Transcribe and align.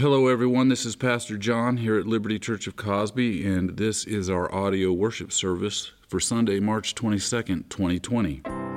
Hello, 0.00 0.28
everyone. 0.28 0.68
This 0.68 0.86
is 0.86 0.94
Pastor 0.94 1.36
John 1.36 1.78
here 1.78 1.98
at 1.98 2.06
Liberty 2.06 2.38
Church 2.38 2.68
of 2.68 2.76
Cosby, 2.76 3.44
and 3.44 3.70
this 3.70 4.04
is 4.04 4.30
our 4.30 4.54
audio 4.54 4.92
worship 4.92 5.32
service 5.32 5.90
for 6.06 6.20
Sunday, 6.20 6.60
March 6.60 6.94
22nd, 6.94 7.68
2020. 7.68 8.67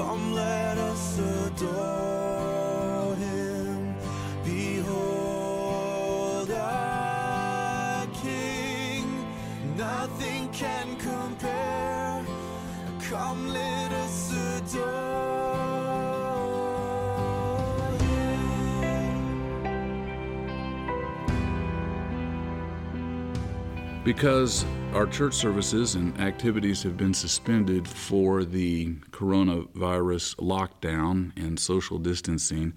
Come, 0.00 0.32
let 0.32 0.78
us 0.78 1.18
adore 1.18 3.14
him. 3.16 3.94
Behold 4.42 6.50
our 6.50 8.06
King, 8.14 9.04
nothing 9.76 10.48
can 10.52 10.96
compare. 10.96 12.24
Come, 13.10 13.52
let 13.52 13.92
us 13.92 14.32
adore 14.56 15.09
Because 24.10 24.66
our 24.92 25.06
church 25.06 25.34
services 25.34 25.94
and 25.94 26.20
activities 26.20 26.82
have 26.82 26.96
been 26.96 27.14
suspended 27.14 27.86
for 27.86 28.42
the 28.42 28.94
coronavirus 29.12 30.34
lockdown 30.38 31.30
and 31.36 31.60
social 31.60 31.96
distancing, 31.96 32.72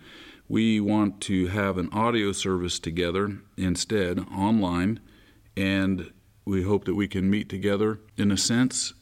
we 0.48 0.80
want 0.80 1.22
to 1.22 1.48
have 1.48 1.80
an 1.80 1.90
audio 1.92 2.34
service 2.34 2.78
together 2.78 3.40
instead 3.58 4.20
online, 4.32 5.00
and 5.58 6.12
we 6.46 6.62
hope 6.62 6.86
that 6.86 6.94
we 6.94 7.08
can 7.08 7.32
meet 7.32 7.50
together 7.50 8.00
in 8.16 8.30
a 8.30 8.38
sense. 8.38 8.94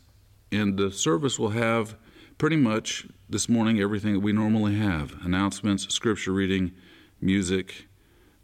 And 0.54 0.78
the 0.78 0.90
service 0.90 1.38
will 1.38 1.50
have 1.50 1.98
pretty 2.38 2.56
much 2.56 3.08
this 3.30 3.50
morning 3.50 3.82
everything 3.82 4.14
that 4.14 4.20
we 4.22 4.32
normally 4.32 4.76
have 4.76 5.18
announcements, 5.26 5.94
scripture 5.94 6.32
reading, 6.32 6.72
music, 7.20 7.88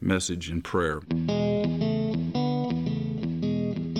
message, 0.02 0.50
and 0.50 0.62
prayer. 0.62 1.00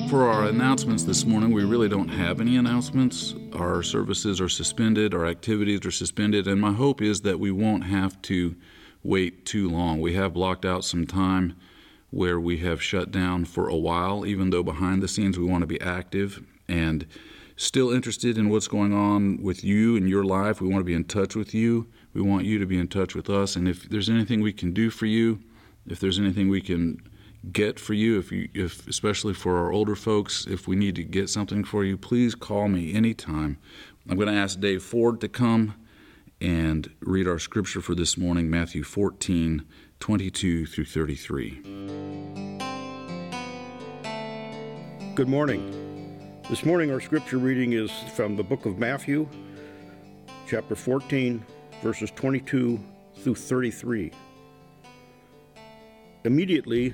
For 0.10 0.30
our 0.30 0.46
announcements 0.46 1.04
this 1.04 1.26
morning, 1.26 1.52
we 1.52 1.66
really 1.66 1.90
don't 1.90 2.08
have 2.08 2.40
any 2.40 2.56
announcements. 2.56 3.36
Our 3.52 3.84
services 3.84 4.40
are 4.40 4.48
suspended, 4.48 5.14
our 5.14 5.26
activities 5.26 5.86
are 5.86 5.92
suspended, 5.92 6.48
and 6.48 6.62
my 6.62 6.72
hope 6.72 7.02
is 7.02 7.22
that 7.22 7.42
we 7.42 7.52
won't 7.52 7.84
have 7.84 8.22
to 8.24 8.56
wait 9.04 9.46
too 9.46 9.70
long. 9.70 10.00
We 10.00 10.14
have 10.14 10.34
blocked 10.34 10.64
out 10.64 10.86
some 10.86 11.06
time 11.06 11.58
where 12.10 12.40
we 12.40 12.60
have 12.60 12.82
shut 12.82 13.12
down 13.12 13.44
for 13.44 13.68
a 13.68 13.76
while, 13.76 14.26
even 14.26 14.50
though 14.50 14.64
behind 14.64 15.04
the 15.04 15.10
scenes 15.10 15.38
we 15.38 15.46
want 15.46 15.64
to 15.64 15.68
be 15.68 15.82
active 15.82 16.42
and 16.70 17.06
still 17.58 17.92
interested 17.92 18.38
in 18.38 18.48
what's 18.50 18.70
going 18.70 18.94
on 18.94 19.44
with 19.44 19.62
you 19.62 19.98
and 19.98 20.08
your 20.08 20.24
life. 20.24 20.62
We 20.62 20.70
want 20.70 20.80
to 20.80 20.86
be 20.86 20.94
in 20.94 21.04
touch 21.04 21.36
with 21.36 21.54
you. 21.54 21.86
We 22.14 22.22
want 22.22 22.46
you 22.46 22.60
to 22.60 22.66
be 22.66 22.80
in 22.80 22.88
touch 22.88 23.14
with 23.14 23.30
us. 23.30 23.58
And 23.58 23.68
if 23.68 23.90
there's 23.90 24.10
anything 24.10 24.40
we 24.40 24.54
can 24.54 24.72
do 24.72 24.90
for 24.90 25.06
you, 25.06 25.40
if 25.86 26.00
there's 26.00 26.18
anything 26.18 26.48
we 26.48 26.62
can 26.62 27.02
get 27.52 27.80
for 27.80 27.94
you 27.94 28.18
if 28.18 28.32
you 28.32 28.50
if 28.54 28.88
especially 28.88 29.34
for 29.34 29.58
our 29.58 29.72
older 29.72 29.96
folks 29.96 30.46
if 30.48 30.68
we 30.68 30.76
need 30.76 30.96
to 30.96 31.04
get 31.04 31.30
something 31.30 31.64
for 31.64 31.84
you 31.84 31.98
please 31.98 32.36
call 32.36 32.68
me 32.68 32.94
anytime 32.94 33.58
i'm 34.10 34.18
going 34.18 34.28
to 34.28 34.34
ask 34.34 34.60
dave 34.60 34.82
ford 34.82 35.22
to 35.22 35.28
come 35.28 35.74
and 36.42 36.92
read 37.00 37.28
our 37.28 37.40
scripture 37.40 37.82
for 37.82 37.96
this 37.96 38.18
morning 38.18 38.50
matthew 38.50 38.84
14 38.84 39.64
22 40.00 40.66
through 40.66 40.86
33 40.86 42.08
Good 45.18 45.28
morning. 45.28 46.44
This 46.48 46.64
morning, 46.64 46.92
our 46.92 47.02
scripture 47.02 47.40
reading 47.40 47.74
is 47.74 47.90
from 48.14 48.36
the 48.36 48.44
book 48.44 48.68
of 48.68 48.78
Matthew, 48.78 49.28
chapter 50.48 50.76
14, 50.76 51.44
verses 51.82 52.12
22 52.12 52.80
through 53.16 53.34
33. 53.34 54.12
Immediately, 56.24 56.94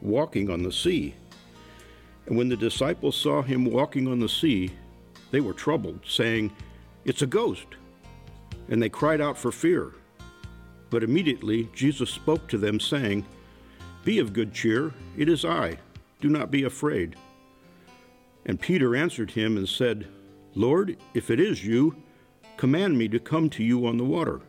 walking 0.00 0.50
on 0.50 0.62
the 0.62 0.72
sea. 0.72 1.14
And 2.26 2.36
when 2.36 2.48
the 2.48 2.56
disciples 2.56 3.16
saw 3.16 3.42
him 3.42 3.64
walking 3.64 4.06
on 4.06 4.20
the 4.20 4.28
sea, 4.28 4.70
they 5.30 5.40
were 5.40 5.52
troubled, 5.52 6.00
saying, 6.06 6.52
It's 7.04 7.22
a 7.22 7.26
ghost. 7.26 7.66
And 8.68 8.82
they 8.82 8.88
cried 8.88 9.20
out 9.20 9.38
for 9.38 9.50
fear. 9.50 9.92
But 10.90 11.02
immediately 11.02 11.68
Jesus 11.74 12.10
spoke 12.10 12.48
to 12.48 12.58
them, 12.58 12.80
saying, 12.80 13.26
Be 14.04 14.18
of 14.18 14.32
good 14.32 14.52
cheer, 14.52 14.92
it 15.16 15.28
is 15.28 15.44
I. 15.44 15.78
Do 16.20 16.28
not 16.28 16.50
be 16.50 16.64
afraid. 16.64 17.16
And 18.46 18.60
Peter 18.60 18.96
answered 18.96 19.30
him 19.30 19.56
and 19.56 19.68
said, 19.68 20.08
Lord, 20.54 20.96
if 21.14 21.30
it 21.30 21.38
is 21.38 21.64
you, 21.64 21.94
command 22.56 22.98
me 22.98 23.08
to 23.08 23.18
come 23.18 23.50
to 23.50 23.62
you 23.62 23.86
on 23.86 23.98
the 23.98 24.04
water. 24.04 24.40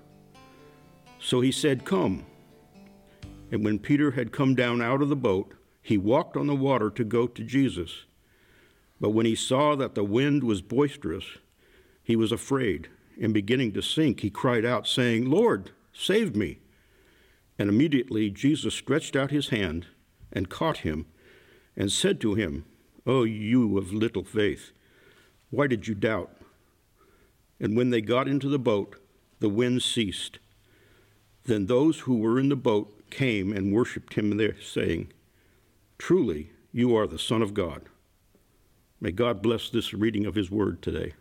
So 1.19 1.41
he 1.41 1.51
said, 1.51 1.85
Come. 1.85 2.25
And 3.51 3.63
when 3.63 3.79
Peter 3.79 4.11
had 4.11 4.31
come 4.31 4.55
down 4.55 4.81
out 4.81 5.01
of 5.01 5.09
the 5.09 5.15
boat, 5.15 5.53
he 5.81 5.97
walked 5.97 6.37
on 6.37 6.47
the 6.47 6.55
water 6.55 6.89
to 6.91 7.03
go 7.03 7.27
to 7.27 7.43
Jesus. 7.43 8.05
But 9.01 9.11
when 9.11 9.25
he 9.25 9.35
saw 9.35 9.75
that 9.75 9.95
the 9.95 10.03
wind 10.03 10.43
was 10.43 10.61
boisterous, 10.61 11.25
he 12.03 12.15
was 12.15 12.31
afraid, 12.31 12.89
and 13.21 13.33
beginning 13.33 13.71
to 13.73 13.81
sink, 13.81 14.19
he 14.19 14.29
cried 14.29 14.65
out, 14.65 14.88
saying, 14.88 15.29
Lord, 15.29 15.71
save 15.93 16.35
me. 16.35 16.59
And 17.57 17.69
immediately 17.69 18.29
Jesus 18.29 18.73
stretched 18.73 19.15
out 19.15 19.31
his 19.31 19.49
hand 19.49 19.88
and 20.31 20.49
caught 20.49 20.79
him, 20.79 21.05
and 21.75 21.91
said 21.91 22.19
to 22.21 22.35
him, 22.35 22.65
O 23.07 23.23
you 23.23 23.77
of 23.77 23.93
little 23.93 24.23
faith, 24.23 24.71
why 25.49 25.65
did 25.65 25.88
you 25.88 25.95
doubt? 25.95 26.31
And 27.59 27.75
when 27.75 27.89
they 27.89 28.01
got 28.01 28.27
into 28.27 28.49
the 28.49 28.59
boat, 28.59 28.97
the 29.39 29.50
wind 29.50 29.81
ceased. 29.81 30.39
Then 31.45 31.65
those 31.65 32.01
who 32.01 32.18
were 32.18 32.39
in 32.39 32.50
the 32.50 32.56
boat 32.56 32.99
came 33.09 33.51
and 33.51 33.73
worshipped 33.73 34.13
him 34.15 34.38
there, 34.38 34.59
saying, 34.61 35.11
Truly, 35.97 36.51
you 36.71 36.95
are 36.95 37.07
the 37.07 37.19
Son 37.19 37.41
of 37.41 37.53
God. 37.53 37.83
May 39.01 39.11
God 39.11 39.41
bless 39.41 39.69
this 39.69 39.94
reading 39.94 40.25
of 40.25 40.35
his 40.35 40.51
word 40.51 40.81
today. 40.81 41.13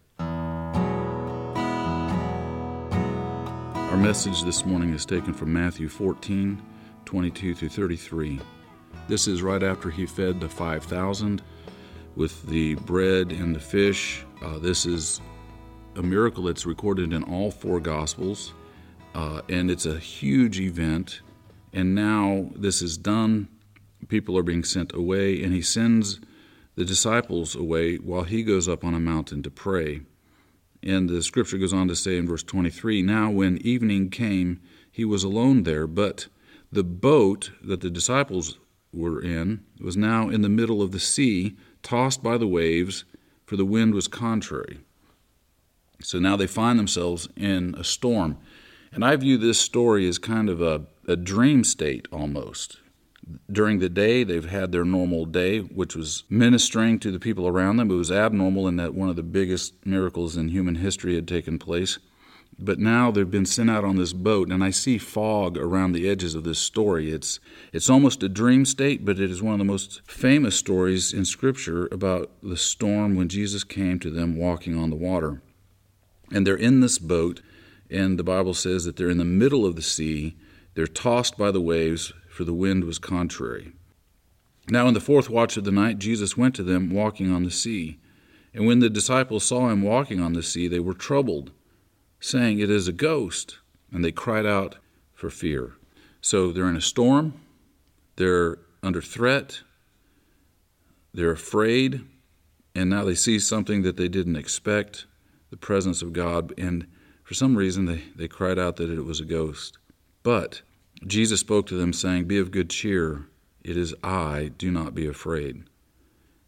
Our 3.91 3.97
message 3.97 4.43
this 4.43 4.67
morning 4.67 4.93
is 4.93 5.07
taken 5.07 5.33
from 5.33 5.53
Matthew 5.53 5.89
14, 5.89 6.63
22 7.05 7.55
through 7.55 7.69
33. 7.69 8.41
This 9.09 9.27
is 9.27 9.43
right 9.43 9.63
after 9.63 9.91
he 9.91 10.07
fed 10.07 10.41
the 10.41 10.49
5,000 10.49 11.43
with 12.15 12.43
the 12.47 12.75
bread 12.75 13.33
and 13.33 13.55
the 13.55 13.61
fish. 13.61 14.25
Uh, 14.43 14.59
this 14.59 14.85
is 14.85 15.21
a 15.97 16.03
miracle 16.03 16.45
that's 16.45 16.67
recorded 16.67 17.13
in 17.13 17.23
all 17.25 17.51
four 17.51 17.81
Gospels, 17.81 18.53
uh, 19.15 19.41
and 19.49 19.71
it's 19.71 19.87
a 19.87 19.99
huge 19.99 20.61
event. 20.61 21.23
And 21.73 21.95
now 21.95 22.51
this 22.55 22.83
is 22.83 22.97
done. 22.97 23.49
People 24.09 24.37
are 24.39 24.43
being 24.43 24.65
sent 24.65 24.95
away, 24.95 25.43
and 25.43 25.53
he 25.53 25.63
sends 25.63 26.21
the 26.77 26.85
disciples 26.85 27.55
away 27.55 27.97
while 27.97 28.23
he 28.23 28.43
goes 28.43 28.69
up 28.69 28.85
on 28.85 28.95
a 28.95 29.01
mountain 29.01 29.43
to 29.43 29.51
pray. 29.51 30.03
And 30.83 31.09
the 31.09 31.23
scripture 31.23 31.59
goes 31.59 31.73
on 31.73 31.89
to 31.89 31.97
say 31.97 32.17
in 32.17 32.29
verse 32.29 32.43
23 32.43 33.03
Now, 33.03 33.31
when 33.31 33.59
evening 33.59 34.11
came, 34.11 34.61
he 34.91 35.05
was 35.05 35.25
alone 35.25 35.65
there, 35.65 35.87
but 35.87 36.29
the 36.71 36.85
boat 36.85 37.51
that 37.63 37.81
the 37.81 37.91
disciples 37.91 38.59
were 38.93 39.21
in 39.21 39.65
was 39.81 39.97
now 39.97 40.29
in 40.29 40.43
the 40.43 40.49
middle 40.49 40.83
of 40.83 40.93
the 40.93 41.01
sea, 41.01 41.57
tossed 41.83 42.23
by 42.23 42.39
the 42.39 42.47
waves, 42.47 43.05
for 43.45 43.57
the 43.57 43.65
wind 43.65 43.95
was 43.95 44.09
contrary. 44.09 44.79
So 46.01 46.19
now 46.19 46.37
they 46.37 46.47
find 46.47 46.79
themselves 46.79 47.29
in 47.37 47.75
a 47.77 47.85
storm. 47.85 48.39
And 48.93 49.05
I 49.05 49.17
view 49.17 49.37
this 49.37 49.61
story 49.61 50.09
as 50.09 50.19
kind 50.19 50.49
of 50.49 50.61
a, 50.61 50.83
a 51.09 51.17
dream 51.17 51.65
state 51.65 52.07
almost. 52.13 52.79
During 53.51 53.79
the 53.79 53.89
day, 53.89 54.25
they've 54.25 54.49
had 54.49 54.73
their 54.73 54.85
normal 54.85 55.25
day, 55.25 55.61
which 55.61 55.97
was 55.97 56.25
ministering 56.29 56.99
to 57.01 57.11
the 57.11 57.19
people 57.19 57.49
around 57.49 57.79
them. 57.79 57.91
It 57.91 57.95
was 57.95 58.13
abnormal 58.13 58.69
in 58.69 58.77
that 58.77 58.95
one 58.95 59.09
of 59.09 59.17
the 59.17 59.23
biggest 59.23 59.75
miracles 59.85 60.37
in 60.37 60.49
human 60.49 60.77
history 60.77 61.15
had 61.15 61.27
taken 61.27 61.59
place. 61.59 61.99
But 62.59 62.79
now 62.79 63.11
they've 63.11 63.31
been 63.31 63.47
sent 63.47 63.71
out 63.71 63.85
on 63.85 63.97
this 63.97 64.13
boat, 64.13 64.51
and 64.51 64.63
I 64.63 64.71
see 64.71 64.99
fog 64.99 65.57
around 65.57 65.93
the 65.93 66.09
edges 66.09 66.35
of 66.35 66.45
this 66.45 66.59
story. 66.59 67.11
It's, 67.11 67.41
it's 67.73 67.89
almost 67.89 68.23
a 68.23 68.29
dream 68.29 68.65
state, 68.65 69.05
but 69.05 69.21
it 69.21 69.31
is 69.31 69.43
one 69.43 69.55
of 69.55 69.59
the 69.59 69.65
most 69.65 70.03
famous 70.07 70.57
stories 70.57 71.13
in 71.13 71.25
Scripture 71.25 71.89
about 71.93 72.31
the 72.43 72.57
storm 72.57 73.15
when 73.15 73.29
Jesus 73.29 73.65
came 73.65 73.99
to 74.01 74.11
them 74.11 74.37
walking 74.37 74.77
on 74.77 74.91
the 74.91 74.97
water. 74.97 75.41
And 76.33 76.47
they're 76.47 76.57
in 76.57 76.81
this 76.81 76.99
boat, 76.99 77.41
and 77.91 78.19
the 78.19 78.25
Bible 78.25 78.55
says 78.55 78.85
that 78.85 78.97
they're 78.97 79.09
in 79.09 79.19
the 79.19 79.25
middle 79.25 79.65
of 79.65 79.77
the 79.77 79.83
sea. 79.83 80.37
They're 80.79 80.87
tossed 80.87 81.37
by 81.37 81.51
the 81.51 81.61
waves, 81.61 82.13
for 82.29 82.45
the 82.45 82.55
wind 82.55 82.85
was 82.85 83.01
contrary. 83.01 83.73
Now, 84.69 84.87
in 84.87 84.95
the 84.95 85.01
fourth 85.01 85.29
watch 85.29 85.57
of 85.57 85.65
the 85.65 85.73
night, 85.73 85.99
Jesus 85.99 86.37
went 86.37 86.55
to 86.55 86.63
them 86.63 86.91
walking 86.91 87.33
on 87.33 87.43
the 87.43 87.51
sea. 87.51 87.99
And 88.55 88.65
when 88.65 88.79
the 88.79 88.89
disciples 88.89 89.43
saw 89.43 89.71
him 89.71 89.83
walking 89.83 90.21
on 90.21 90.35
the 90.35 90.43
sea, 90.45 90.69
they 90.69 90.79
were 90.79 90.95
troubled 90.95 91.51
saying, 92.21 92.61
It 92.61 92.71
is 92.71 92.87
a 92.87 92.93
ghost. 92.93 93.59
And 93.91 94.05
they 94.05 94.13
cried 94.13 94.47
out 94.47 94.77
for 95.15 95.31
fear. 95.31 95.73
So 96.21 96.53
they're 96.53 96.69
in 96.69 96.77
a 96.77 96.81
storm, 96.81 97.35
they're 98.15 98.59
under 98.81 99.03
threat, 99.03 99.63
they're 101.13 101.33
afraid, 101.33 102.05
and 102.77 102.89
now 102.89 103.03
they 103.03 103.17
see 103.17 103.41
something 103.41 103.83
that 103.83 103.97
they 103.97 104.07
didn't 104.07 104.37
expect 104.37 105.07
the 105.51 105.57
presence 105.57 106.03
of 106.03 106.13
God. 106.13 106.55
And 106.57 106.87
for 107.25 107.35
some 107.35 107.59
reason, 107.59 107.87
they, 107.87 108.05
they 108.15 108.29
cried 108.29 108.61
out 108.61 108.77
that 108.77 108.91
it 108.91 109.05
was 109.05 109.19
a 109.19 109.25
ghost. 109.25 109.77
But 110.23 110.63
Jesus 111.07 111.41
spoke 111.41 111.67
to 111.67 111.77
them, 111.77 111.93
saying, 111.93 112.25
Be 112.25 112.39
of 112.39 112.51
good 112.51 112.71
cheer. 112.71 113.27
It 113.63 113.77
is 113.77 113.95
I, 114.03 114.51
do 114.57 114.71
not 114.71 114.95
be 114.95 115.07
afraid. 115.07 115.65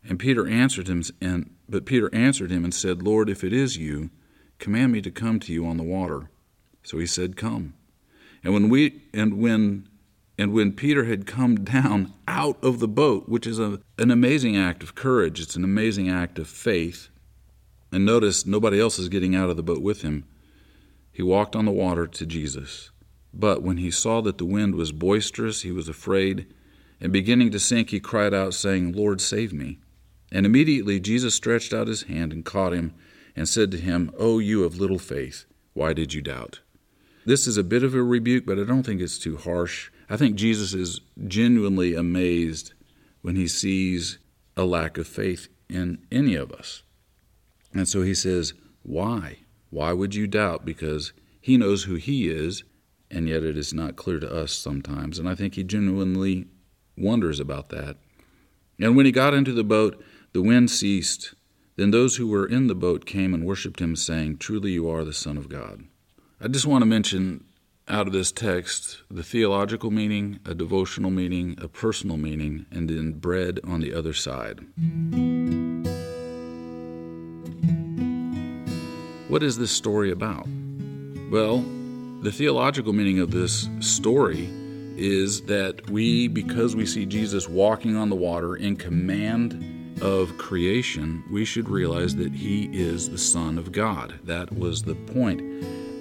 And 0.05 0.19
Peter 0.19 0.47
answered 0.47 0.89
him, 0.89 1.03
and 1.21 1.51
but 1.69 1.87
Peter 1.87 2.13
answered 2.15 2.51
him 2.51 2.65
and 2.65 2.75
said, 2.75 3.03
Lord, 3.03 3.29
if 3.29 3.45
it 3.45 3.53
is 3.53 3.77
you, 3.77 4.11
command 4.59 4.93
me 4.93 5.01
to 5.03 5.11
come 5.11 5.39
to 5.41 5.53
you 5.53 5.67
on 5.67 5.77
the 5.77 5.85
water. 5.85 6.31
So 6.83 6.99
he 6.99 7.07
said, 7.07 7.37
Come. 7.37 7.75
And 8.43 8.53
when 8.55 8.69
we 8.69 9.03
and 9.13 9.35
when 9.35 9.89
and 10.39 10.53
when 10.53 10.73
Peter 10.73 11.05
had 11.05 11.27
come 11.27 11.57
down 11.57 12.15
out 12.27 12.63
of 12.65 12.79
the 12.79 12.89
boat, 12.89 13.29
which 13.29 13.47
is 13.47 13.59
a, 13.59 13.81
an 13.99 14.11
amazing 14.11 14.57
act 14.57 14.83
of 14.83 14.95
courage, 14.95 15.41
it's 15.41 15.57
an 15.57 15.65
amazing 15.65 16.09
act 16.09 16.39
of 16.39 16.49
faith. 16.49 17.09
And 17.93 18.07
notice 18.07 18.47
nobody 18.47 18.81
else 18.81 18.99
is 18.99 19.11
getting 19.11 19.35
out 19.35 19.51
of 19.51 19.57
the 19.57 19.63
boat 19.63 19.83
with 19.83 20.03
him. 20.03 20.25
He 21.13 21.23
walked 21.23 21.55
on 21.55 21.67
the 21.67 21.73
water 21.73 22.07
to 22.07 22.25
Jesus. 22.25 22.91
But 23.33 23.63
when 23.63 23.77
he 23.77 23.91
saw 23.91 24.21
that 24.23 24.39
the 24.39 24.45
wind 24.45 24.75
was 24.75 24.93
boisterous, 24.93 25.63
he 25.63 25.73
was 25.73 25.89
afraid, 25.89 26.47
and 27.01 27.13
beginning 27.13 27.51
to 27.53 27.61
sink, 27.61 27.91
he 27.91 28.01
cried 28.01 28.35
out, 28.35 28.55
saying, 28.55 28.93
Lord, 28.93 29.21
save 29.21 29.53
me. 29.53 29.79
And 30.33 30.47
immediately 30.47 31.01
Jesus 31.01 31.35
stretched 31.35 31.73
out 31.73 31.89
his 31.89 32.03
hand 32.05 32.33
and 32.33 32.45
caught 32.45 32.73
him 32.73 32.95
and 33.35 33.49
said 33.49 33.71
to 33.71 33.79
him, 33.79 34.11
O 34.19 34.39
you 34.39 34.65
of 34.65 34.79
little 34.79 34.99
faith, 34.99 35.45
why 35.73 35.93
did 35.93 36.13
you 36.13 36.23
doubt? 36.23 36.61
This 37.25 37.47
is 37.47 37.57
a 37.57 37.65
bit 37.65 37.83
of 37.83 37.95
a 37.95 38.03
rebuke, 38.03 38.47
but 38.47 38.59
I 38.59 38.65
don't 38.65 38.83
think 38.83 39.01
it's 39.01 39.19
too 39.19 39.37
harsh. 39.37 39.91
I 40.09 40.17
think 40.17 40.37
Jesus 40.37 40.75
is 40.75 41.01
genuinely 41.27 41.95
amazed 41.95 42.73
when 43.23 43.37
he 43.37 43.47
sees 43.47 44.19
a 44.57 44.65
lack 44.65 44.99
of 44.99 45.07
faith 45.07 45.49
in 45.69 45.99
any 46.11 46.35
of 46.35 46.53
us. 46.53 46.83
And 47.73 47.89
so 47.89 48.03
he 48.03 48.15
says, 48.15 48.55
Why? 48.83 49.39
Why 49.71 49.93
would 49.93 50.15
you 50.15 50.27
doubt? 50.27 50.65
Because 50.65 51.13
he 51.41 51.57
knows 51.57 51.85
who 51.85 51.95
he 51.95 52.29
is, 52.29 52.65
and 53.11 53.29
yet 53.29 53.43
it 53.43 53.57
is 53.57 53.73
not 53.73 53.97
clear 53.97 54.21
to 54.21 54.33
us 54.33 54.53
sometimes. 54.53 55.19
And 55.19 55.29
I 55.29 55.35
think 55.35 55.55
he 55.55 55.65
genuinely 55.65 56.47
wonders 56.97 57.41
about 57.41 57.69
that. 57.71 57.97
And 58.79 58.97
when 58.97 59.07
he 59.07 59.13
got 59.13 59.35
into 59.35 59.53
the 59.53 59.65
boat, 59.65 60.03
the 60.33 60.43
wind 60.43 60.71
ceased 60.71 61.35
then 61.81 61.93
those 61.93 62.17
who 62.17 62.27
were 62.27 62.47
in 62.47 62.67
the 62.67 62.75
boat 62.75 63.07
came 63.07 63.33
and 63.33 63.47
worshipped 63.47 63.81
him, 63.81 63.97
saying, 63.97 64.37
Truly 64.37 64.73
you 64.73 64.91
are 64.91 65.03
the 65.03 65.15
Son 65.15 65.39
of 65.39 65.49
God. 65.49 65.85
I 66.39 66.47
just 66.47 66.67
want 66.67 66.83
to 66.83 66.87
mention 66.87 67.45
out 67.89 68.07
of 68.07 68.13
this 68.13 68.31
text 68.31 68.99
the 69.11 69.23
theological 69.23 69.91
meaning, 69.91 70.41
a 70.45 70.53
devotional 70.53 71.11
meaning, 71.11 71.57
a 71.59 71.69
personal 71.69 72.19
meaning, 72.19 72.67
and 72.71 72.91
then 72.91 73.13
bread 73.13 73.61
on 73.65 73.81
the 73.81 73.95
other 73.95 74.13
side. 74.13 74.61
What 79.29 79.43
is 79.43 79.57
this 79.57 79.71
story 79.71 80.11
about? 80.11 80.47
Well, 81.31 81.65
the 82.23 82.31
theological 82.31 82.93
meaning 82.93 83.19
of 83.19 83.31
this 83.31 83.69
story 83.81 84.49
is 84.97 85.41
that 85.43 85.89
we, 85.89 86.29
because 86.29 86.77
we 86.77 86.85
see 86.85 87.07
Jesus 87.07 87.49
walking 87.49 87.97
on 87.97 88.11
the 88.11 88.17
water 88.17 88.57
in 88.57 88.77
command 88.77 89.99
of 90.03 90.37
creation, 90.37 91.25
we 91.31 91.47
should 91.47 91.71
realize 91.71 92.15
that 92.17 92.35
he 92.35 92.65
is 92.73 93.09
the 93.09 93.17
Son 93.17 93.57
of 93.57 93.73
God. 93.73 94.15
That 94.25 94.53
was 94.53 94.83
the 94.83 94.95
point. 94.95 95.41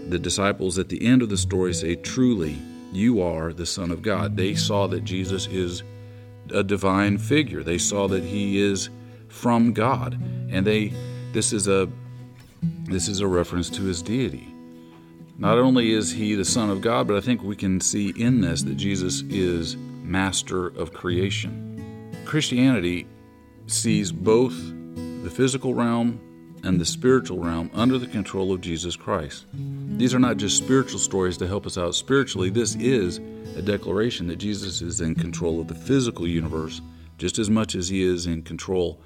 The 0.10 0.20
disciples 0.20 0.78
at 0.78 0.90
the 0.90 1.06
end 1.06 1.22
of 1.22 1.30
the 1.30 1.38
story 1.38 1.74
say, 1.74 1.96
Truly, 1.96 2.58
you 2.92 3.22
are 3.22 3.54
the 3.54 3.66
Son 3.66 3.90
of 3.90 4.02
God. 4.02 4.36
They 4.36 4.56
saw 4.56 4.88
that 4.88 5.06
Jesus 5.06 5.48
is 5.48 5.84
a 6.54 6.64
divine 6.64 7.18
figure. 7.18 7.64
They 7.64 7.78
saw 7.78 8.08
that 8.10 8.24
he 8.24 8.60
is 8.60 8.90
from 9.30 9.72
God. 9.72 10.20
And 10.50 10.66
they 10.66 10.94
this 11.32 11.54
is 11.54 11.68
a 11.68 11.88
this 12.86 13.08
is 13.08 13.22
a 13.22 13.28
reference 13.28 13.70
to 13.70 13.84
his 13.84 14.02
deity. 14.02 14.54
Not 15.40 15.58
only 15.58 15.94
is 15.94 16.12
he 16.12 16.36
the 16.36 16.44
Son 16.44 16.70
of 16.70 16.82
God, 16.82 17.08
but 17.08 17.16
I 17.16 17.22
think 17.22 17.42
we 17.42 17.56
can 17.56 17.80
see 17.80 18.10
in 18.10 18.42
this 18.42 18.62
that 18.64 18.76
Jesus 18.76 19.22
is 19.30 19.78
master 20.04 20.68
of 20.68 20.94
creation. 20.94 22.14
Christianity 22.26 23.08
sees 23.66 24.12
both 24.12 24.54
the 25.24 25.30
physical 25.30 25.74
realm 25.74 26.20
and 26.66 26.78
the 26.78 26.86
spiritual 26.86 27.40
realm 27.40 27.72
under 27.74 27.98
the 27.98 28.08
control 28.08 28.52
of 28.52 28.60
Jesus 28.60 28.98
Christ. 28.98 29.46
These 29.54 30.14
are 30.14 30.20
not 30.20 30.36
just 30.36 30.58
spiritual 30.58 31.00
stories 31.00 31.38
to 31.38 31.48
help 31.48 31.66
us 31.66 31.78
out 31.78 31.96
spiritually. 31.96 32.50
This 32.50 32.76
is 32.76 33.20
a 33.56 33.62
declaration 33.62 34.28
that 34.28 34.40
Jesus 34.40 34.82
is 34.82 35.00
in 35.00 35.16
control 35.16 35.62
of 35.62 35.70
the 35.70 35.76
physical 35.76 36.28
universe 36.28 36.82
just 37.18 37.40
as 37.40 37.50
much 37.50 37.76
as 37.76 37.88
he 37.88 38.02
is 38.02 38.28
in 38.28 38.42
control 38.42 39.00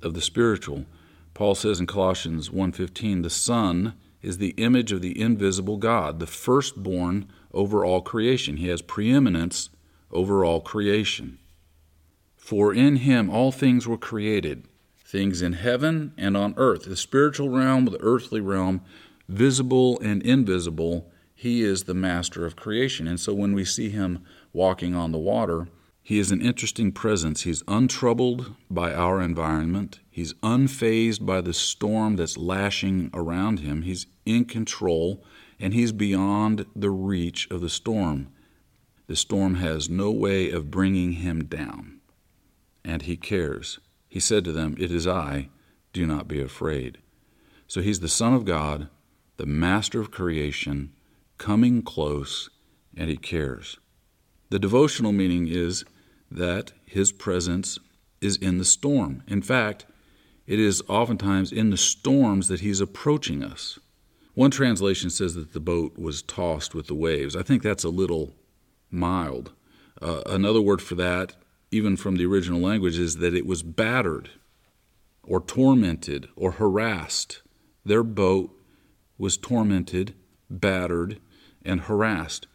of 0.00 0.14
the 0.14 0.22
spiritual. 0.22 0.86
Paul 1.34 1.54
says 1.54 1.78
in 1.78 1.86
Colossians 1.86 2.50
1:15, 2.50 3.20
"The 3.20 3.28
Son 3.28 3.92
is 4.24 4.38
the 4.38 4.54
image 4.56 4.90
of 4.90 5.02
the 5.02 5.20
invisible 5.20 5.76
God, 5.76 6.18
the 6.18 6.26
firstborn 6.26 7.26
over 7.52 7.84
all 7.84 8.00
creation. 8.00 8.56
He 8.56 8.68
has 8.68 8.82
preeminence 8.82 9.68
over 10.10 10.44
all 10.44 10.60
creation." 10.60 11.38
For 12.36 12.74
in 12.74 12.96
him 12.96 13.30
all 13.30 13.52
things 13.52 13.86
were 13.86 13.96
created, 13.96 14.64
things 15.04 15.42
in 15.42 15.54
heaven 15.54 16.12
and 16.16 16.36
on 16.36 16.54
earth, 16.56 16.84
the 16.84 16.96
spiritual 16.96 17.50
realm, 17.50 17.84
the 17.84 18.00
earthly 18.00 18.40
realm, 18.40 18.80
visible 19.28 19.98
and 20.00 20.22
invisible. 20.22 21.10
He 21.34 21.62
is 21.62 21.84
the 21.84 21.94
master 21.94 22.44
of 22.44 22.56
creation. 22.56 23.06
And 23.06 23.20
so 23.20 23.34
when 23.34 23.54
we 23.54 23.64
see 23.64 23.90
him 23.90 24.20
walking 24.52 24.94
on 24.94 25.12
the 25.12 25.18
water, 25.18 25.68
he 26.06 26.18
is 26.18 26.30
an 26.30 26.42
interesting 26.42 26.92
presence. 26.92 27.44
He's 27.44 27.62
untroubled 27.66 28.54
by 28.70 28.92
our 28.92 29.22
environment. 29.22 30.00
He's 30.10 30.34
unfazed 30.34 31.24
by 31.24 31.40
the 31.40 31.54
storm 31.54 32.16
that's 32.16 32.36
lashing 32.36 33.08
around 33.14 33.60
him. 33.60 33.82
He's 33.82 34.06
in 34.26 34.44
control 34.44 35.24
and 35.58 35.72
he's 35.72 35.92
beyond 35.92 36.66
the 36.76 36.90
reach 36.90 37.50
of 37.50 37.62
the 37.62 37.70
storm. 37.70 38.28
The 39.06 39.16
storm 39.16 39.54
has 39.54 39.88
no 39.88 40.10
way 40.10 40.50
of 40.50 40.70
bringing 40.70 41.12
him 41.12 41.46
down 41.46 42.00
and 42.84 43.00
he 43.02 43.16
cares. 43.16 43.80
He 44.06 44.20
said 44.20 44.44
to 44.44 44.52
them, 44.52 44.76
It 44.78 44.92
is 44.92 45.06
I, 45.06 45.48
do 45.94 46.06
not 46.06 46.28
be 46.28 46.42
afraid. 46.42 46.98
So 47.66 47.80
he's 47.80 48.00
the 48.00 48.08
Son 48.08 48.34
of 48.34 48.44
God, 48.44 48.90
the 49.38 49.46
master 49.46 50.00
of 50.02 50.10
creation, 50.10 50.92
coming 51.38 51.80
close, 51.80 52.50
and 52.94 53.08
he 53.08 53.16
cares. 53.16 53.78
The 54.50 54.58
devotional 54.58 55.12
meaning 55.12 55.48
is 55.48 55.86
that 56.34 56.72
his 56.84 57.12
presence 57.12 57.78
is 58.20 58.36
in 58.36 58.58
the 58.58 58.64
storm. 58.64 59.22
In 59.26 59.42
fact, 59.42 59.86
it 60.46 60.58
is 60.58 60.82
oftentimes 60.88 61.52
in 61.52 61.70
the 61.70 61.76
storms 61.76 62.48
that 62.48 62.60
he's 62.60 62.80
approaching 62.80 63.42
us. 63.42 63.78
One 64.34 64.50
translation 64.50 65.10
says 65.10 65.34
that 65.34 65.52
the 65.52 65.60
boat 65.60 65.96
was 65.96 66.22
tossed 66.22 66.74
with 66.74 66.86
the 66.86 66.94
waves. 66.94 67.36
I 67.36 67.42
think 67.42 67.62
that's 67.62 67.84
a 67.84 67.88
little 67.88 68.34
mild. 68.90 69.52
Uh, 70.02 70.22
another 70.26 70.60
word 70.60 70.82
for 70.82 70.96
that 70.96 71.34
even 71.74 71.96
from 71.96 72.16
the 72.16 72.24
original 72.24 72.60
language, 72.60 72.98
is 72.98 73.16
that 73.16 73.34
it 73.34 73.46
was 73.46 73.62
battered 73.62 74.30
or 75.24 75.40
tormented 75.40 76.28
or 76.36 76.52
harassed. 76.52 77.42
Their 77.84 78.04
boat 78.04 78.56
was 79.18 79.36
tormented, 79.36 80.14
battered, 80.48 81.20
and 81.64 81.82
harassed. 81.82 82.46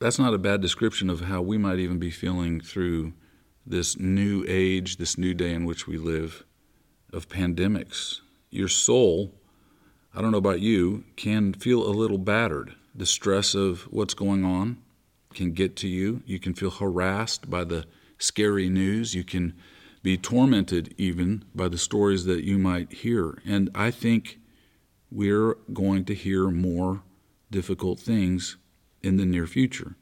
That's 0.00 0.18
not 0.18 0.34
a 0.34 0.38
bad 0.38 0.62
description 0.62 1.10
of 1.10 1.20
how 1.20 1.42
we 1.42 1.58
might 1.58 1.78
even 1.78 1.98
be 1.98 2.10
feeling 2.10 2.60
through 2.60 3.12
this 3.66 3.98
new 3.98 4.44
age, 4.48 4.96
this 4.96 5.18
new 5.18 5.34
day 5.34 5.52
in 5.52 5.66
which 5.66 5.86
we 5.86 5.98
live 5.98 6.44
of 7.12 7.28
pandemics. 7.28 8.20
Your 8.50 8.68
soul, 8.68 9.34
I 10.14 10.22
don't 10.22 10.32
know 10.32 10.38
about 10.38 10.60
you, 10.60 11.04
can 11.16 11.52
feel 11.52 11.86
a 11.86 11.92
little 11.92 12.18
battered. 12.18 12.74
The 12.94 13.06
stress 13.06 13.54
of 13.54 13.82
what's 13.92 14.14
going 14.14 14.44
on 14.44 14.78
can 15.34 15.52
get 15.52 15.76
to 15.76 15.88
you. 15.88 16.22
You 16.24 16.40
can 16.40 16.54
feel 16.54 16.70
harassed 16.70 17.50
by 17.50 17.64
the 17.64 17.84
scary 18.18 18.70
news. 18.70 19.14
You 19.14 19.22
can 19.22 19.54
be 20.02 20.16
tormented 20.16 20.94
even 20.96 21.44
by 21.54 21.68
the 21.68 21.78
stories 21.78 22.24
that 22.24 22.42
you 22.42 22.58
might 22.58 22.90
hear. 22.90 23.38
And 23.46 23.68
I 23.74 23.90
think 23.90 24.38
we're 25.10 25.56
going 25.72 26.06
to 26.06 26.14
hear 26.14 26.48
more 26.48 27.02
difficult 27.50 28.00
things 28.00 28.56
in 29.02 29.16
the 29.16 29.26
near 29.26 29.46
future. 29.46 29.96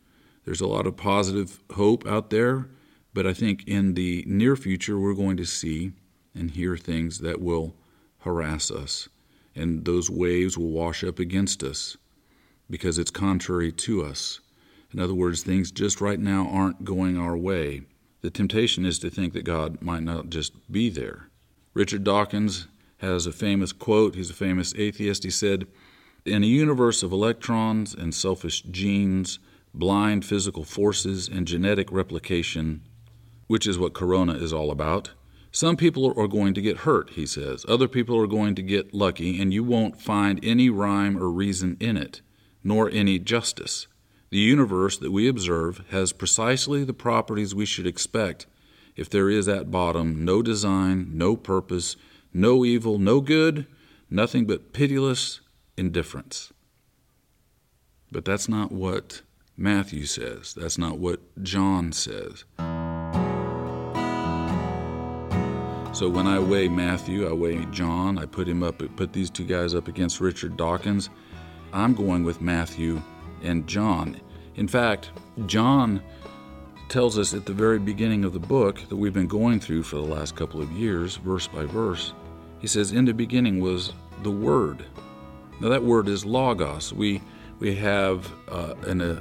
There's 0.45 0.61
a 0.61 0.67
lot 0.67 0.87
of 0.87 0.97
positive 0.97 1.61
hope 1.75 2.07
out 2.07 2.31
there, 2.31 2.69
but 3.12 3.26
I 3.26 3.33
think 3.33 3.67
in 3.67 3.95
the 3.95 4.25
near 4.26 4.57
future 4.57 4.99
we're 4.99 5.14
going 5.14 5.37
to 5.37 5.45
see 5.45 5.93
and 6.35 6.50
hear 6.50 6.76
things 6.76 7.19
that 7.19 7.40
will 7.40 7.75
harass 8.21 8.71
us, 8.71 9.09
and 9.55 9.85
those 9.85 10.11
waves 10.11 10.57
will 10.57 10.71
wash 10.71 11.05
up 11.05 11.19
against 11.19 11.62
us 11.62 11.97
because 12.71 12.99
it's 12.99 13.11
contrary 13.11 13.73
to 13.73 14.05
us. 14.05 14.40
In 14.93 15.00
other 15.00 15.14
words, 15.14 15.43
things 15.43 15.71
just 15.71 16.00
right 16.00 16.19
now 16.19 16.49
aren't 16.49 16.85
going 16.85 17.19
our 17.19 17.37
way. 17.37 17.83
The 18.21 18.31
temptation 18.31 18.85
is 18.85 18.99
to 19.00 19.11
think 19.11 19.33
that 19.35 19.45
God 19.45 19.83
might 19.83 20.02
not 20.02 20.31
just 20.31 20.71
be 20.71 20.88
there. 20.88 21.28
Richard 21.75 22.05
Dawkins 22.05 22.67
has 22.99 23.26
a 23.26 23.33
famous 23.33 23.73
quote. 23.73 24.14
He's 24.14 24.31
a 24.31 24.35
famous 24.35 24.75
atheist. 24.76 25.25
He 25.25 25.31
said, 25.31 25.67
In 26.28 26.44
a 26.44 26.47
universe 26.47 27.02
of 27.02 27.11
electrons 27.11 27.94
and 27.94 28.14
selfish 28.14 28.61
genes, 28.61 29.38
blind 29.73 30.26
physical 30.26 30.62
forces, 30.62 31.26
and 31.26 31.47
genetic 31.47 31.90
replication, 31.90 32.82
which 33.47 33.66
is 33.66 33.78
what 33.78 33.94
Corona 33.94 34.35
is 34.35 34.52
all 34.52 34.70
about, 34.70 35.12
some 35.50 35.75
people 35.75 36.12
are 36.18 36.28
going 36.28 36.52
to 36.52 36.61
get 36.61 36.78
hurt, 36.78 37.11
he 37.11 37.25
says. 37.25 37.64
Other 37.66 37.88
people 37.88 38.20
are 38.20 38.26
going 38.26 38.54
to 38.56 38.62
get 38.62 38.92
lucky, 38.92 39.40
and 39.40 39.54
you 39.54 39.64
won't 39.64 40.02
find 40.02 40.38
any 40.44 40.68
rhyme 40.68 41.16
or 41.16 41.30
reason 41.30 41.78
in 41.80 41.97
it, 41.97 42.20
nor 42.62 42.90
any 42.90 43.18
justice. 43.18 43.87
The 44.28 44.37
universe 44.37 44.99
that 44.99 45.12
we 45.12 45.28
observe 45.28 45.82
has 45.88 46.12
precisely 46.12 46.85
the 46.85 46.92
properties 46.92 47.54
we 47.54 47.64
should 47.64 47.87
expect 47.87 48.47
if 48.97 49.08
there 49.08 49.30
is 49.30 49.49
at 49.49 49.70
bottom 49.70 50.26
no 50.26 50.42
design, 50.42 51.08
no 51.14 51.37
purpose, 51.37 51.97
no 52.35 52.66
evil, 52.66 52.99
no 52.99 53.23
good, 53.23 53.66
nothing 54.11 54.44
but 54.44 54.75
pitiless 54.75 55.40
indifference. 55.78 56.52
But 58.11 58.25
that's 58.25 58.49
not 58.49 58.73
what 58.73 59.23
Matthew 59.56 60.04
says. 60.06 60.54
That's 60.54 60.78
not 60.78 60.99
what 60.99 61.20
John 61.42 61.92
says. 61.92 62.44
So 65.94 66.08
when 66.08 66.26
I 66.26 66.38
weigh 66.38 66.68
Matthew, 66.68 67.28
I 67.28 67.32
weigh 67.32 67.64
John, 67.73 68.18
I 68.18 68.26
put 68.26 68.47
him 68.47 68.62
up, 68.62 68.82
put 68.97 69.12
these 69.12 69.30
two 69.30 69.44
guys 69.44 69.75
up 69.75 69.88
against 69.88 70.20
Richard 70.20 70.56
Dawkins. 70.56 71.11
I'm 71.73 71.94
going 71.94 72.23
with 72.25 72.40
Matthew 72.40 73.02
and 73.42 73.66
John. 73.66 74.20
In 74.54 74.68
fact, 74.68 75.11
John 75.47 76.02
tells 76.88 77.18
us 77.18 77.35
at 77.35 77.47
the 77.47 77.52
very 77.52 77.78
beginning 77.78 78.25
of 78.25 78.32
the 78.32 78.38
book 78.38 78.80
that 78.88 78.97
we've 78.97 79.12
been 79.12 79.26
going 79.26 79.61
through 79.61 79.82
for 79.82 79.97
the 79.97 80.02
last 80.02 80.37
couple 80.37 80.62
of 80.62 80.70
years, 80.73 81.16
verse 81.16 81.47
by 81.49 81.64
verse. 81.64 82.12
He 82.61 82.66
says, 82.66 82.92
"In 82.92 83.04
the 83.04 83.12
beginning 83.12 83.61
was 83.61 83.92
the 84.23 84.30
Word." 84.30 84.85
Now 85.61 85.69
that 85.69 85.83
word 85.83 86.09
is 86.09 86.25
logos. 86.25 86.93
We 86.93 87.21
we 87.59 87.75
have 87.77 88.31
uh, 88.49 88.75
uh, 88.87 89.17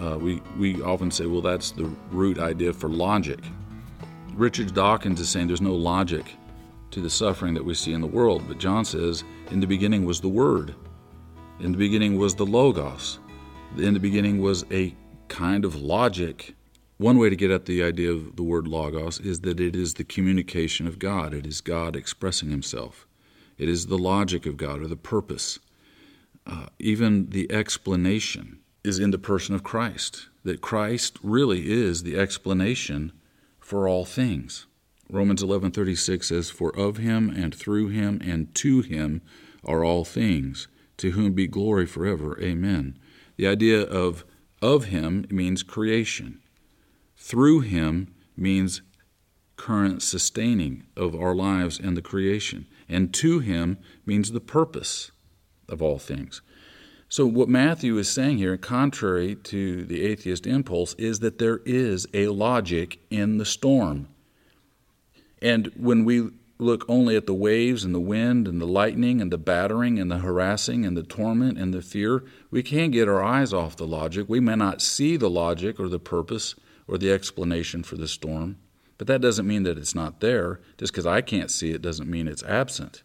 uh, 0.00 0.18
we 0.18 0.40
we 0.58 0.80
often 0.82 1.10
say, 1.10 1.26
well, 1.26 1.42
that's 1.42 1.70
the 1.72 1.84
root 2.10 2.38
idea 2.38 2.72
for 2.72 2.88
logic. 2.88 3.40
Richard 4.34 4.74
Dawkins 4.74 5.20
is 5.20 5.28
saying 5.28 5.48
there's 5.48 5.60
no 5.60 5.74
logic 5.74 6.24
to 6.92 7.00
the 7.00 7.10
suffering 7.10 7.54
that 7.54 7.64
we 7.64 7.74
see 7.74 7.92
in 7.92 8.00
the 8.00 8.06
world, 8.06 8.42
but 8.48 8.58
John 8.58 8.84
says, 8.84 9.22
in 9.50 9.60
the 9.60 9.66
beginning 9.66 10.04
was 10.04 10.20
the 10.20 10.28
Word. 10.28 10.74
In 11.60 11.72
the 11.72 11.78
beginning 11.78 12.16
was 12.16 12.34
the 12.34 12.46
logos 12.46 13.20
in 13.76 13.94
the 13.94 14.00
beginning 14.00 14.40
was 14.40 14.64
a 14.70 14.94
kind 15.28 15.64
of 15.64 15.76
logic. 15.76 16.54
One 16.98 17.18
way 17.18 17.30
to 17.30 17.36
get 17.36 17.50
at 17.50 17.66
the 17.66 17.82
idea 17.82 18.10
of 18.10 18.36
the 18.36 18.42
word 18.42 18.66
logos 18.66 19.20
is 19.20 19.40
that 19.40 19.60
it 19.60 19.76
is 19.76 19.94
the 19.94 20.04
communication 20.04 20.86
of 20.86 20.98
God. 20.98 21.32
It 21.32 21.46
is 21.46 21.60
God 21.60 21.96
expressing 21.96 22.50
Himself. 22.50 23.06
It 23.58 23.68
is 23.68 23.86
the 23.86 23.98
logic 23.98 24.46
of 24.46 24.56
God 24.56 24.80
or 24.80 24.88
the 24.88 24.96
purpose. 24.96 25.58
Uh, 26.46 26.66
even 26.78 27.30
the 27.30 27.50
explanation 27.52 28.60
is 28.82 28.98
in 28.98 29.10
the 29.10 29.18
person 29.18 29.54
of 29.54 29.62
Christ, 29.62 30.28
that 30.42 30.60
Christ 30.60 31.18
really 31.22 31.70
is 31.70 32.02
the 32.02 32.18
explanation 32.18 33.12
for 33.58 33.86
all 33.86 34.04
things. 34.04 34.66
Romans 35.08 35.42
11:36 35.42 36.24
says 36.28 36.50
for 36.50 36.74
of 36.76 36.96
him 36.96 37.30
and 37.30 37.54
through 37.54 37.88
him 37.88 38.20
and 38.24 38.54
to 38.54 38.80
him 38.80 39.20
are 39.64 39.84
all 39.84 40.04
things 40.04 40.68
to 40.96 41.10
whom 41.12 41.32
be 41.32 41.46
glory 41.46 41.86
forever 41.86 42.40
amen 42.40 42.96
the 43.40 43.46
idea 43.46 43.80
of 43.80 44.26
of 44.60 44.84
him 44.84 45.24
means 45.30 45.62
creation. 45.62 46.42
Through 47.16 47.60
him 47.60 48.14
means 48.36 48.82
current 49.56 50.02
sustaining 50.02 50.84
of 50.94 51.14
our 51.14 51.34
lives 51.34 51.80
and 51.80 51.96
the 51.96 52.02
creation. 52.02 52.66
And 52.86 53.14
to 53.14 53.38
him 53.38 53.78
means 54.04 54.32
the 54.32 54.42
purpose 54.42 55.10
of 55.70 55.82
all 55.82 55.98
things. 55.98 56.42
So, 57.08 57.26
what 57.26 57.48
Matthew 57.48 57.98
is 57.98 58.08
saying 58.08 58.38
here, 58.38 58.56
contrary 58.56 59.34
to 59.34 59.84
the 59.84 60.02
atheist 60.02 60.46
impulse, 60.46 60.94
is 60.94 61.18
that 61.20 61.38
there 61.38 61.60
is 61.66 62.06
a 62.14 62.28
logic 62.28 63.00
in 63.10 63.38
the 63.38 63.44
storm. 63.44 64.08
And 65.42 65.72
when 65.76 66.04
we 66.04 66.30
look 66.60 66.84
only 66.88 67.16
at 67.16 67.26
the 67.26 67.34
waves 67.34 67.84
and 67.84 67.94
the 67.94 68.00
wind 68.00 68.46
and 68.46 68.60
the 68.60 68.66
lightning 68.66 69.20
and 69.20 69.32
the 69.32 69.38
battering 69.38 69.98
and 69.98 70.10
the 70.10 70.18
harassing 70.18 70.84
and 70.84 70.96
the 70.96 71.02
torment 71.02 71.58
and 71.58 71.74
the 71.74 71.82
fear, 71.82 72.22
we 72.50 72.62
can't 72.62 72.92
get 72.92 73.08
our 73.08 73.24
eyes 73.24 73.52
off 73.52 73.76
the 73.76 73.86
logic. 73.86 74.26
We 74.28 74.40
may 74.40 74.54
not 74.56 74.82
see 74.82 75.16
the 75.16 75.30
logic 75.30 75.80
or 75.80 75.88
the 75.88 75.98
purpose 75.98 76.54
or 76.86 76.98
the 76.98 77.10
explanation 77.10 77.82
for 77.82 77.96
the 77.96 78.08
storm, 78.08 78.58
but 78.98 79.06
that 79.06 79.20
doesn't 79.20 79.46
mean 79.46 79.62
that 79.62 79.78
it's 79.78 79.94
not 79.94 80.20
there. 80.20 80.60
Just 80.78 80.92
because 80.92 81.06
I 81.06 81.22
can't 81.22 81.50
see 81.50 81.72
it 81.72 81.82
doesn't 81.82 82.10
mean 82.10 82.28
it's 82.28 82.44
absent. 82.44 83.02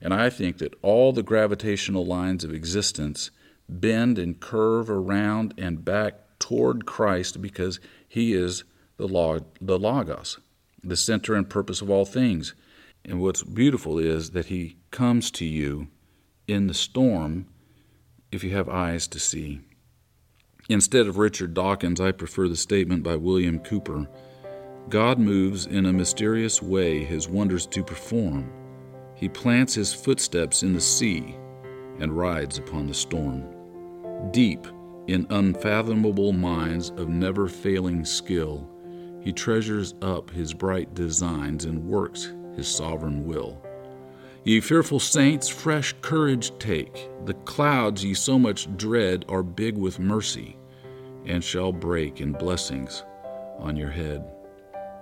And 0.00 0.12
I 0.12 0.30
think 0.30 0.58
that 0.58 0.74
all 0.82 1.12
the 1.12 1.22
gravitational 1.22 2.04
lines 2.04 2.44
of 2.44 2.52
existence 2.52 3.30
bend 3.68 4.18
and 4.18 4.38
curve 4.38 4.90
around 4.90 5.54
and 5.58 5.84
back 5.84 6.14
toward 6.38 6.86
Christ 6.86 7.40
because 7.40 7.80
He 8.08 8.32
is 8.32 8.64
the, 8.96 9.08
log- 9.08 9.46
the 9.60 9.78
Logos, 9.78 10.38
the 10.82 10.96
center 10.96 11.34
and 11.34 11.48
purpose 11.48 11.80
of 11.80 11.90
all 11.90 12.04
things. 12.04 12.54
And 13.04 13.20
what's 13.20 13.42
beautiful 13.42 13.98
is 13.98 14.30
that 14.30 14.46
He 14.46 14.76
comes 14.90 15.30
to 15.32 15.44
you 15.44 15.88
in 16.46 16.66
the 16.66 16.74
storm 16.74 17.46
if 18.30 18.44
you 18.44 18.50
have 18.50 18.68
eyes 18.68 19.06
to 19.08 19.18
see. 19.18 19.60
Instead 20.68 21.06
of 21.06 21.16
Richard 21.16 21.54
Dawkins, 21.54 22.00
I 22.00 22.10
prefer 22.12 22.48
the 22.48 22.56
statement 22.56 23.02
by 23.02 23.16
William 23.16 23.60
Cowper 23.60 24.08
God 24.88 25.18
moves 25.18 25.66
in 25.66 25.84
a 25.84 25.92
mysterious 25.92 26.62
way 26.62 27.02
His 27.02 27.28
wonders 27.28 27.66
to 27.66 27.82
perform. 27.82 28.52
He 29.16 29.28
plants 29.28 29.74
His 29.74 29.92
footsteps 29.92 30.62
in 30.62 30.72
the 30.72 30.80
sea 30.80 31.34
and 31.98 32.16
rides 32.16 32.58
upon 32.58 32.86
the 32.86 32.94
storm. 32.94 33.44
Deep 34.30 34.66
in 35.08 35.26
unfathomable 35.30 36.32
mines 36.32 36.90
of 36.90 37.08
never 37.08 37.48
failing 37.48 38.04
skill, 38.04 38.70
He 39.22 39.32
treasures 39.32 39.94
up 40.02 40.30
His 40.30 40.54
bright 40.54 40.94
designs 40.94 41.64
and 41.64 41.84
works 41.84 42.32
his 42.56 42.66
sovereign 42.66 43.24
will. 43.24 43.62
Ye 44.44 44.60
fearful 44.60 45.00
saints, 45.00 45.48
fresh 45.48 45.94
courage 46.00 46.56
take. 46.58 47.08
The 47.26 47.34
clouds 47.34 48.04
ye 48.04 48.14
so 48.14 48.38
much 48.38 48.74
dread 48.76 49.24
are 49.28 49.42
big 49.42 49.76
with 49.76 49.98
mercy, 49.98 50.56
and 51.26 51.44
shall 51.44 51.72
break 51.72 52.20
in 52.20 52.32
blessings 52.32 53.04
on 53.58 53.76
your 53.76 53.90
head. 53.90 54.24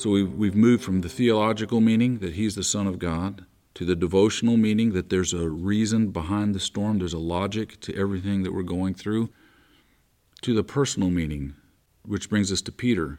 So 0.00 0.08
we've, 0.08 0.32
we've 0.32 0.54
moved 0.54 0.82
from 0.82 1.02
the 1.02 1.10
theological 1.10 1.82
meaning 1.82 2.20
that 2.20 2.32
he's 2.32 2.54
the 2.54 2.64
Son 2.64 2.86
of 2.86 2.98
God 2.98 3.44
to 3.74 3.84
the 3.84 3.94
devotional 3.94 4.56
meaning 4.56 4.94
that 4.94 5.10
there's 5.10 5.34
a 5.34 5.50
reason 5.50 6.10
behind 6.10 6.54
the 6.54 6.58
storm, 6.58 6.98
there's 6.98 7.12
a 7.12 7.18
logic 7.18 7.78
to 7.82 7.94
everything 7.94 8.42
that 8.42 8.54
we're 8.54 8.62
going 8.62 8.94
through, 8.94 9.28
to 10.40 10.54
the 10.54 10.64
personal 10.64 11.10
meaning 11.10 11.52
which 12.02 12.30
brings 12.30 12.50
us 12.50 12.62
to 12.62 12.72
Peter. 12.72 13.18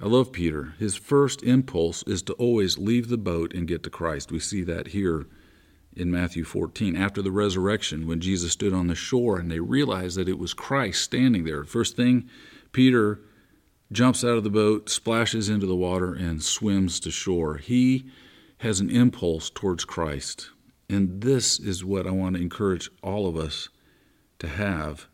I 0.00 0.06
love 0.06 0.32
Peter. 0.32 0.72
His 0.78 0.96
first 0.96 1.42
impulse 1.42 2.02
is 2.04 2.22
to 2.22 2.32
always 2.32 2.78
leave 2.78 3.10
the 3.10 3.18
boat 3.18 3.52
and 3.52 3.68
get 3.68 3.82
to 3.82 3.90
Christ. 3.90 4.32
We 4.32 4.40
see 4.40 4.62
that 4.62 4.86
here 4.88 5.26
in 5.94 6.10
Matthew 6.10 6.44
14. 6.44 6.96
After 6.96 7.20
the 7.20 7.30
resurrection, 7.30 8.06
when 8.06 8.20
Jesus 8.20 8.52
stood 8.52 8.72
on 8.72 8.86
the 8.86 8.94
shore 8.94 9.38
and 9.38 9.50
they 9.50 9.60
realized 9.60 10.16
that 10.16 10.30
it 10.30 10.38
was 10.38 10.54
Christ 10.54 11.02
standing 11.02 11.44
there, 11.44 11.62
first 11.64 11.94
thing, 11.94 12.26
Peter 12.72 13.20
jumps 13.92 14.22
out 14.22 14.36
of 14.36 14.44
the 14.44 14.50
boat, 14.50 14.88
splashes 14.88 15.48
into 15.48 15.66
the 15.66 15.76
water, 15.76 16.14
and 16.14 16.42
swims 16.42 17.00
to 17.00 17.10
shore. 17.10 17.56
He 17.56 18.06
has 18.58 18.80
an 18.80 18.90
impulse 18.90 19.50
towards 19.50 19.84
Christ. 19.84 20.50
And 20.88 21.22
this 21.22 21.58
is 21.58 21.84
what 21.84 22.06
I 22.06 22.10
want 22.10 22.36
to 22.36 22.42
encourage 22.42 22.90
all 23.02 23.26
of 23.26 23.36
us 23.36 23.68
to 24.38 24.48
have 24.48 25.08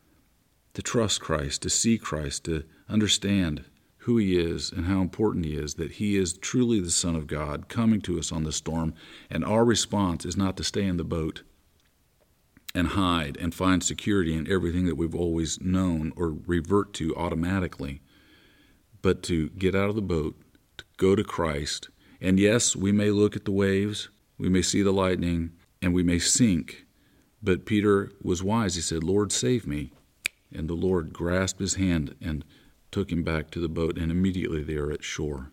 to 0.75 0.83
trust 0.83 1.21
Christ, 1.21 1.63
to 1.63 1.71
see 1.71 1.97
Christ, 1.97 2.45
to 2.45 2.65
understand 2.89 3.65
who 3.99 4.19
He 4.19 4.39
is 4.39 4.71
and 4.71 4.87
how 4.87 5.01
important 5.01 5.45
He 5.45 5.57
is, 5.57 5.75
that 5.75 5.93
He 5.93 6.17
is 6.17 6.37
truly 6.37 6.81
the 6.81 6.91
Son 6.91 7.17
of 7.17 7.27
God 7.27 7.69
coming 7.69 8.01
to 8.03 8.19
us 8.19 8.31
on 8.31 8.45
the 8.45 8.53
storm. 8.53 8.95
And 9.31 9.45
our 9.45 9.65
response 9.65 10.25
is 10.25 10.37
not 10.37 10.57
to 10.59 10.65
stay 10.65 10.85
in 10.85 10.97
the 10.97 11.05
boat 11.05 11.43
and 12.75 12.89
hide 12.89 13.37
and 13.41 13.55
find 13.55 13.83
security 13.83 14.35
in 14.35 14.51
everything 14.51 14.85
that 14.85 14.97
we've 14.97 15.15
always 15.15 15.61
known 15.61 16.13
or 16.15 16.37
revert 16.47 16.93
to 16.95 17.17
automatically 17.17 18.03
but 19.03 19.23
to 19.25 19.51
get 19.51 19.75
out 19.75 19.89
of 19.89 19.95
the 19.97 20.03
boat, 20.03 20.37
to 20.79 20.85
go 20.97 21.15
to 21.15 21.25
Christ. 21.25 21.89
And 22.21 22.39
yes, 22.39 22.75
we 22.75 22.93
may 22.93 23.11
look 23.11 23.37
at 23.37 23.45
the 23.45 23.53
waves, 23.53 24.09
we 24.39 24.49
may 24.49 24.63
see 24.63 24.83
the 24.83 24.93
lightning, 24.93 25.53
and 25.83 25.95
we 25.95 26.03
may 26.03 26.19
sink. 26.19 26.87
But 27.43 27.67
Peter 27.67 28.11
was 28.23 28.43
wise. 28.43 28.75
He 28.75 28.81
said, 28.81 29.05
Lord, 29.05 29.33
save 29.33 29.67
me. 29.67 29.93
And 30.53 30.69
the 30.69 30.75
Lord 30.75 31.13
grasped 31.13 31.61
his 31.61 31.75
hand 31.75 32.15
and 32.21 32.45
took 32.91 33.13
him 33.13 33.23
back 33.23 33.51
to 33.51 33.61
the 33.61 33.69
boat, 33.69 33.99
and 33.99 34.11
immediately 34.11 34.63
they 34.63 34.77
are 34.77 34.91
at 34.91 35.05
shore. 35.05 35.53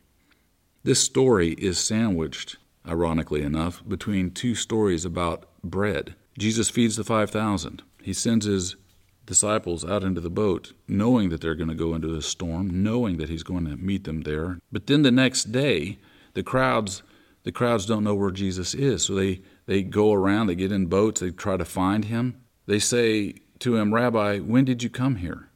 This 0.84 1.00
story 1.00 1.52
is 1.54 1.78
sandwiched, 1.78 2.58
ironically 2.88 3.42
enough, 3.42 3.84
between 3.88 4.32
two 4.32 4.56
stories 4.56 5.06
about 5.06 5.46
bread. 5.64 6.16
Jesus 6.38 6.70
feeds 6.70 6.96
the 6.96 7.04
5,000. 7.04 7.84
He 8.02 8.14
sends 8.14 8.46
his 8.46 8.76
disciples 9.26 9.86
out 9.86 10.04
into 10.04 10.22
the 10.22 10.30
boat, 10.30 10.74
knowing 10.88 11.30
that 11.30 11.42
they're 11.42 11.56
going 11.56 11.70
to 11.70 11.76
go 11.76 11.94
into 11.94 12.08
the 12.08 12.22
storm, 12.22 12.84
knowing 12.84 13.18
that 13.18 13.30
he's 13.30 13.44
going 13.44 13.66
to 13.66 13.78
meet 13.78 14.04
them 14.04 14.22
there. 14.22 14.60
But 14.72 14.88
then 14.88 15.02
the 15.02 15.12
next 15.12 15.52
day, 15.52 16.00
the 16.34 16.44
crowds 16.44 17.04
the 17.44 17.52
crowds 17.52 17.86
don't 17.86 18.06
know 18.06 18.16
where 18.16 18.32
Jesus 18.32 18.74
is, 18.74 19.04
so 19.04 19.16
they 19.16 19.42
they 19.66 19.84
go 19.84 20.14
around, 20.14 20.48
they 20.48 20.56
get 20.56 20.72
in 20.72 20.86
boats, 20.88 21.20
they 21.20 21.32
try 21.32 21.58
to 21.58 21.66
find 21.66 22.06
him. 22.06 22.36
They 22.66 22.80
say 22.80 23.36
to 23.60 23.76
him, 23.76 23.94
"Rabbi, 23.94 24.40
when 24.40 24.66
did 24.66 24.82
you 24.82 24.90
come 24.90 25.18
here?" 25.18 25.50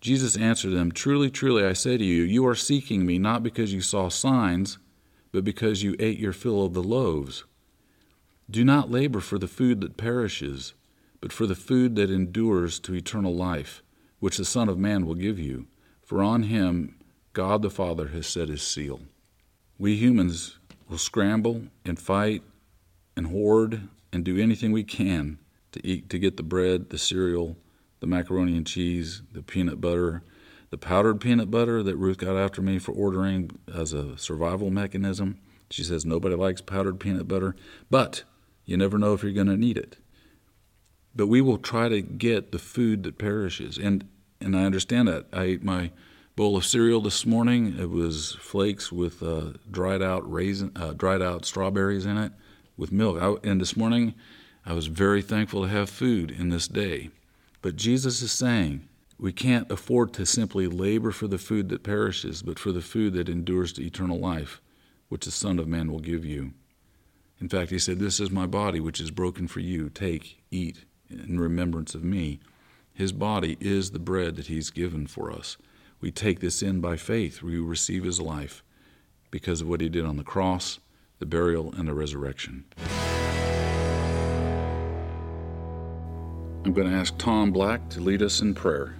Jesus 0.00 0.36
answered 0.36 0.70
them, 0.70 0.92
"Truly, 0.92 1.30
truly, 1.30 1.64
I 1.64 1.72
say 1.72 1.96
to 1.96 2.04
you, 2.04 2.22
you 2.22 2.46
are 2.46 2.54
seeking 2.54 3.04
me 3.04 3.18
not 3.18 3.42
because 3.42 3.72
you 3.72 3.80
saw 3.80 4.08
signs, 4.08 4.78
but 5.32 5.44
because 5.44 5.82
you 5.82 5.96
ate 5.98 6.18
your 6.18 6.32
fill 6.32 6.64
of 6.64 6.74
the 6.74 6.82
loaves. 6.82 7.44
Do 8.48 8.64
not 8.64 8.90
labor 8.90 9.20
for 9.20 9.38
the 9.38 9.48
food 9.48 9.80
that 9.80 9.96
perishes." 9.96 10.74
But 11.20 11.32
for 11.32 11.46
the 11.46 11.54
food 11.54 11.96
that 11.96 12.10
endures 12.10 12.78
to 12.80 12.94
eternal 12.94 13.34
life, 13.34 13.82
which 14.18 14.36
the 14.36 14.44
Son 14.44 14.68
of 14.68 14.78
Man 14.78 15.06
will 15.06 15.14
give 15.14 15.38
you. 15.38 15.66
For 16.02 16.22
on 16.22 16.44
him 16.44 16.96
God 17.32 17.62
the 17.62 17.70
Father 17.70 18.08
has 18.08 18.26
set 18.26 18.48
his 18.48 18.62
seal. 18.62 19.00
We 19.78 19.96
humans 19.96 20.58
will 20.88 20.98
scramble 20.98 21.62
and 21.84 21.98
fight 21.98 22.42
and 23.16 23.26
hoard 23.26 23.88
and 24.12 24.24
do 24.24 24.38
anything 24.38 24.72
we 24.72 24.84
can 24.84 25.38
to 25.72 25.86
eat 25.86 26.08
to 26.10 26.18
get 26.18 26.36
the 26.36 26.42
bread, 26.42 26.90
the 26.90 26.98
cereal, 26.98 27.56
the 28.00 28.06
macaroni 28.06 28.56
and 28.56 28.66
cheese, 28.66 29.22
the 29.32 29.42
peanut 29.42 29.80
butter, 29.80 30.22
the 30.70 30.78
powdered 30.78 31.20
peanut 31.20 31.50
butter 31.50 31.82
that 31.82 31.96
Ruth 31.96 32.18
got 32.18 32.36
after 32.36 32.62
me 32.62 32.78
for 32.78 32.92
ordering 32.92 33.50
as 33.72 33.92
a 33.92 34.16
survival 34.16 34.70
mechanism. 34.70 35.38
She 35.70 35.82
says 35.82 36.06
nobody 36.06 36.36
likes 36.36 36.60
powdered 36.60 37.00
peanut 37.00 37.28
butter, 37.28 37.56
but 37.90 38.24
you 38.64 38.76
never 38.76 38.98
know 38.98 39.12
if 39.12 39.22
you're 39.22 39.32
going 39.32 39.46
to 39.48 39.56
need 39.56 39.76
it 39.76 39.98
but 41.16 41.26
we 41.26 41.40
will 41.40 41.58
try 41.58 41.88
to 41.88 42.02
get 42.02 42.52
the 42.52 42.58
food 42.58 43.02
that 43.04 43.18
perishes. 43.18 43.78
And 43.78 44.06
and 44.40 44.54
I 44.54 44.64
understand 44.64 45.08
that. 45.08 45.26
I 45.32 45.44
ate 45.44 45.64
my 45.64 45.90
bowl 46.36 46.56
of 46.58 46.64
cereal 46.64 47.00
this 47.00 47.24
morning. 47.24 47.78
It 47.78 47.88
was 47.88 48.36
flakes 48.38 48.92
with 48.92 49.22
uh, 49.22 49.54
dried 49.70 50.02
out 50.02 50.30
raisin, 50.30 50.72
uh, 50.76 50.92
dried 50.92 51.22
out 51.22 51.46
strawberries 51.46 52.04
in 52.04 52.18
it, 52.18 52.32
with 52.76 52.92
milk. 52.92 53.20
I, 53.20 53.48
and 53.48 53.60
this 53.60 53.76
morning, 53.76 54.14
I 54.66 54.74
was 54.74 54.88
very 54.88 55.22
thankful 55.22 55.62
to 55.62 55.68
have 55.68 55.88
food 55.88 56.30
in 56.30 56.50
this 56.50 56.68
day. 56.68 57.08
But 57.62 57.76
Jesus 57.76 58.20
is 58.20 58.30
saying 58.30 58.86
we 59.18 59.32
can't 59.32 59.70
afford 59.70 60.12
to 60.14 60.26
simply 60.26 60.66
labor 60.66 61.10
for 61.10 61.26
the 61.26 61.38
food 61.38 61.70
that 61.70 61.82
perishes, 61.82 62.42
but 62.42 62.58
for 62.58 62.72
the 62.72 62.82
food 62.82 63.14
that 63.14 63.30
endures 63.30 63.72
to 63.72 63.82
eternal 63.82 64.18
life, 64.18 64.60
which 65.08 65.24
the 65.24 65.30
Son 65.30 65.58
of 65.58 65.66
Man 65.66 65.90
will 65.90 66.00
give 66.00 66.24
you. 66.24 66.52
In 67.40 67.48
fact, 67.48 67.70
he 67.70 67.78
said, 67.78 67.98
This 67.98 68.20
is 68.20 68.30
my 68.30 68.46
body, 68.46 68.80
which 68.80 69.00
is 69.00 69.10
broken 69.10 69.48
for 69.48 69.60
you. 69.60 69.88
Take, 69.88 70.42
eat, 70.50 70.84
in 71.10 71.38
remembrance 71.40 71.94
of 71.94 72.04
me. 72.04 72.40
His 72.92 73.12
body 73.12 73.56
is 73.60 73.90
the 73.90 73.98
bread 73.98 74.36
that 74.36 74.46
He's 74.46 74.70
given 74.70 75.06
for 75.06 75.30
us. 75.30 75.56
We 76.00 76.10
take 76.10 76.40
this 76.40 76.62
in 76.62 76.80
by 76.80 76.96
faith. 76.96 77.42
We 77.42 77.58
receive 77.58 78.04
His 78.04 78.20
life 78.20 78.62
because 79.30 79.60
of 79.60 79.68
what 79.68 79.80
He 79.80 79.88
did 79.88 80.04
on 80.04 80.16
the 80.16 80.24
cross, 80.24 80.78
the 81.18 81.26
burial, 81.26 81.72
and 81.74 81.88
the 81.88 81.94
resurrection. 81.94 82.64
I'm 86.64 86.72
going 86.72 86.90
to 86.90 86.96
ask 86.96 87.16
Tom 87.18 87.52
Black 87.52 87.88
to 87.90 88.00
lead 88.00 88.22
us 88.22 88.40
in 88.40 88.54
prayer. 88.54 88.96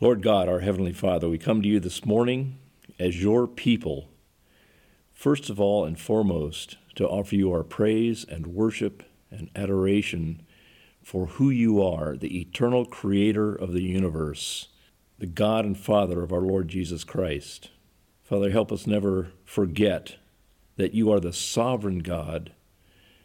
Lord 0.00 0.22
God, 0.22 0.48
our 0.48 0.60
Heavenly 0.60 0.92
Father, 0.92 1.28
we 1.28 1.38
come 1.38 1.62
to 1.62 1.68
you 1.68 1.80
this 1.80 2.04
morning 2.04 2.58
as 2.98 3.22
your 3.22 3.46
people, 3.46 4.10
first 5.12 5.50
of 5.50 5.58
all 5.58 5.84
and 5.84 5.98
foremost, 5.98 6.76
to 6.94 7.08
offer 7.08 7.34
you 7.34 7.50
our 7.50 7.64
praise 7.64 8.24
and 8.28 8.48
worship 8.48 9.02
and 9.30 9.50
adoration 9.54 10.42
for 11.02 11.26
who 11.26 11.50
you 11.50 11.82
are, 11.82 12.16
the 12.16 12.40
eternal 12.40 12.84
creator 12.84 13.54
of 13.54 13.72
the 13.72 13.82
universe, 13.82 14.68
the 15.18 15.26
God 15.26 15.64
and 15.64 15.78
Father 15.78 16.22
of 16.22 16.32
our 16.32 16.40
Lord 16.40 16.68
Jesus 16.68 17.04
Christ. 17.04 17.70
Father, 18.22 18.50
help 18.50 18.72
us 18.72 18.86
never 18.86 19.28
forget 19.44 20.16
that 20.76 20.94
you 20.94 21.12
are 21.12 21.20
the 21.20 21.32
sovereign 21.32 21.98
God 21.98 22.52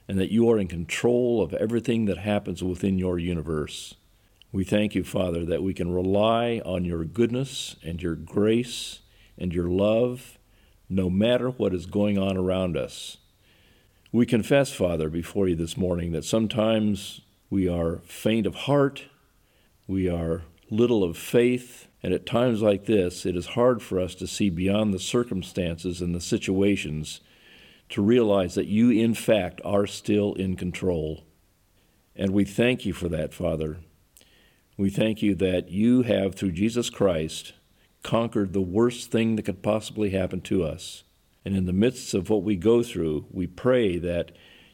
and 0.07 0.19
that 0.19 0.31
you 0.31 0.49
are 0.49 0.59
in 0.59 0.67
control 0.67 1.41
of 1.41 1.53
everything 1.53 2.05
that 2.05 2.17
happens 2.17 2.63
within 2.63 2.99
your 2.99 3.17
universe. 3.17 3.95
We 4.51 4.63
thank 4.63 4.95
you, 4.95 5.03
Father, 5.03 5.45
that 5.45 5.63
we 5.63 5.73
can 5.73 5.93
rely 5.93 6.61
on 6.65 6.83
your 6.83 7.05
goodness 7.05 7.75
and 7.83 8.01
your 8.01 8.15
grace 8.15 8.99
and 9.37 9.53
your 9.53 9.69
love 9.69 10.37
no 10.89 11.09
matter 11.09 11.49
what 11.49 11.73
is 11.73 11.85
going 11.85 12.17
on 12.17 12.35
around 12.35 12.75
us. 12.75 13.17
We 14.11 14.25
confess, 14.25 14.73
Father, 14.73 15.07
before 15.07 15.47
you 15.47 15.55
this 15.55 15.77
morning 15.77 16.13
that 16.13 16.25
sometimes 16.25 17.21
we 17.51 17.67
are 17.67 17.99
faint 18.05 18.47
of 18.47 18.55
heart, 18.55 19.03
we 19.85 20.09
are 20.09 20.41
little 20.71 21.03
of 21.03 21.15
faith, 21.15 21.87
and 22.01 22.11
at 22.11 22.25
times 22.25 22.63
like 22.63 22.85
this, 22.85 23.23
it 23.27 23.35
is 23.35 23.47
hard 23.47 23.83
for 23.83 23.99
us 23.99 24.15
to 24.15 24.25
see 24.25 24.49
beyond 24.49 24.95
the 24.95 24.99
circumstances 24.99 26.01
and 26.01 26.15
the 26.15 26.21
situations 26.21 27.21
to 27.89 28.01
realize 28.01 28.55
that 28.55 28.65
you, 28.65 28.89
in 28.89 29.13
fact, 29.13 29.61
are 29.63 29.85
still 29.85 30.33
in 30.33 30.55
control. 30.55 31.23
And 32.15 32.31
we 32.31 32.45
thank 32.45 32.87
you 32.87 32.93
for 32.93 33.09
that, 33.09 33.31
Father. 33.31 33.77
We 34.75 34.89
thank 34.89 35.21
you 35.21 35.35
that 35.35 35.69
you 35.69 36.01
have, 36.01 36.33
through 36.33 36.53
Jesus 36.53 36.89
Christ, 36.89 37.53
conquered 38.01 38.53
the 38.53 38.59
worst 38.61 39.11
thing 39.11 39.35
that 39.35 39.43
could 39.43 39.61
possibly 39.61 40.09
happen 40.09 40.41
to 40.41 40.63
us 40.63 41.03
and 41.45 41.55
in 41.55 41.65
the 41.65 41.73
midst 41.73 42.13
of 42.13 42.29
what 42.29 42.43
we 42.43 42.55
go 42.55 42.83
through, 42.83 43.25
we 43.31 43.47
pray 43.47 43.97
that 43.97 44.31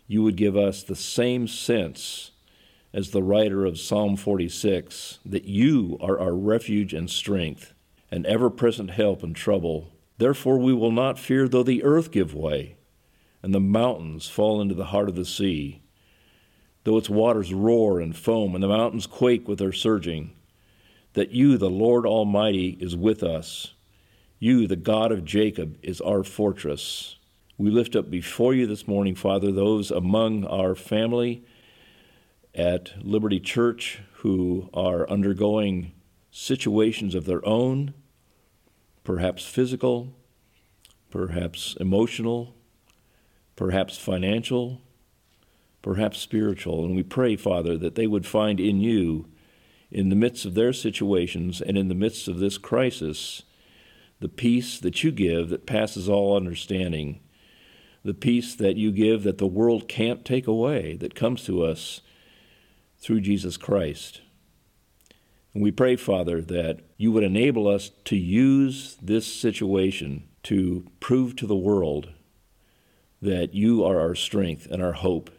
you 0.07 0.23
would 0.23 0.35
give 0.35 0.55
us 0.55 0.83
the 0.83 0.95
same 0.95 1.47
sense 1.47 2.31
as 2.93 3.11
the 3.11 3.23
writer 3.23 3.65
of 3.65 3.79
Psalm 3.79 4.15
46 4.15 5.19
that 5.25 5.45
you 5.45 5.97
are 5.99 6.19
our 6.19 6.33
refuge 6.33 6.93
and 6.93 7.09
strength, 7.09 7.73
an 8.09 8.25
ever 8.25 8.49
present 8.49 8.91
help 8.91 9.23
in 9.23 9.33
trouble. 9.33 9.91
Therefore, 10.17 10.57
we 10.57 10.73
will 10.73 10.91
not 10.91 11.19
fear 11.19 11.47
though 11.47 11.63
the 11.63 11.83
earth 11.83 12.11
give 12.11 12.33
way, 12.33 12.77
and 13.43 13.53
the 13.53 13.59
mountains 13.59 14.27
fall 14.27 14.61
into 14.61 14.75
the 14.75 14.85
heart 14.85 15.09
of 15.09 15.15
the 15.15 15.25
sea, 15.25 15.81
though 16.83 16.97
its 16.97 17.09
waters 17.09 17.53
roar 17.53 17.99
and 17.99 18.15
foam, 18.15 18.55
and 18.55 18.63
the 18.63 18.67
mountains 18.67 19.07
quake 19.07 19.47
with 19.47 19.59
their 19.59 19.73
surging. 19.73 20.31
That 21.13 21.31
you, 21.31 21.57
the 21.57 21.69
Lord 21.69 22.05
Almighty, 22.05 22.77
is 22.79 22.95
with 22.95 23.23
us 23.23 23.74
you, 24.45 24.67
the 24.67 24.75
God 24.75 25.11
of 25.11 25.25
Jacob, 25.25 25.75
is 25.81 25.99
our 26.01 26.23
fortress. 26.23 27.15
We 27.57 27.71
lift 27.71 27.95
up 27.95 28.11
before 28.11 28.53
you 28.53 28.67
this 28.67 28.87
morning, 28.87 29.15
Father, 29.15 29.51
those 29.51 29.89
among 29.89 30.45
our 30.45 30.75
family 30.75 31.43
at 32.53 32.93
Liberty 33.03 33.39
Church 33.39 34.01
who 34.17 34.69
are 34.71 35.09
undergoing 35.09 35.93
situations 36.29 37.15
of 37.15 37.25
their 37.25 37.43
own, 37.43 37.95
perhaps 39.03 39.47
physical, 39.47 40.13
perhaps 41.09 41.75
emotional, 41.79 42.53
perhaps 43.55 43.97
financial, 43.97 44.79
perhaps 45.81 46.19
spiritual. 46.19 46.85
And 46.85 46.95
we 46.95 47.01
pray, 47.01 47.35
Father, 47.35 47.79
that 47.79 47.95
they 47.95 48.05
would 48.05 48.27
find 48.27 48.59
in 48.59 48.79
you 48.79 49.25
in 49.89 50.09
the 50.09 50.15
midst 50.15 50.45
of 50.45 50.53
their 50.53 50.71
situations 50.71 51.61
and 51.61 51.79
in 51.79 51.87
the 51.87 51.95
midst 51.95 52.27
of 52.27 52.37
this 52.37 52.59
crisis, 52.59 53.41
the 54.19 54.29
peace 54.29 54.79
that 54.79 55.03
you 55.03 55.11
give 55.11 55.49
that 55.49 55.65
passes 55.65 56.07
all 56.07 56.35
understanding, 56.35 57.19
the 58.03 58.13
peace 58.13 58.55
that 58.55 58.77
you 58.77 58.91
give 58.91 59.23
that 59.23 59.37
the 59.37 59.47
world 59.47 59.87
can't 59.87 60.23
take 60.23 60.47
away, 60.47 60.95
that 60.97 61.15
comes 61.15 61.43
to 61.45 61.63
us 61.63 62.01
through 62.97 63.21
Jesus 63.21 63.57
Christ. 63.57 64.21
And 65.53 65.63
we 65.63 65.71
pray, 65.71 65.95
Father, 65.95 66.41
that 66.41 66.81
you 66.97 67.11
would 67.11 67.23
enable 67.23 67.67
us 67.67 67.91
to 68.05 68.15
use 68.15 68.97
this 69.01 69.25
situation 69.25 70.27
to 70.43 70.85
prove 70.99 71.35
to 71.37 71.47
the 71.47 71.55
world 71.55 72.09
that 73.21 73.53
you 73.53 73.83
are 73.83 73.99
our 73.99 74.15
strength 74.15 74.67
and 74.69 74.83
our 74.83 74.93
hope. 74.93 75.31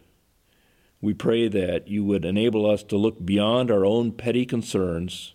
We 1.01 1.13
pray 1.13 1.47
that 1.47 1.87
you 1.87 2.03
would 2.03 2.25
enable 2.25 2.69
us 2.69 2.83
to 2.83 2.97
look 2.97 3.23
beyond 3.23 3.69
our 3.69 3.85
own 3.85 4.11
petty 4.11 4.45
concerns 4.45 5.33